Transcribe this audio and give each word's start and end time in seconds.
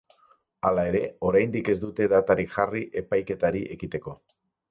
Hala 0.69 0.85
ere, 0.91 1.01
oraindik 1.31 1.69
ez 1.75 1.75
dute 1.83 2.09
datarik 2.15 2.57
jarri 2.57 2.83
epaiketari 3.05 3.61
ekiteko. 3.79 4.17